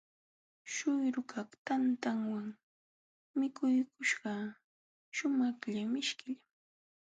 [0.71, 2.47] Śhuyrukaq tantantawan
[3.39, 4.33] mikuykuśhqa
[5.15, 6.41] shumaqlla mishkillam.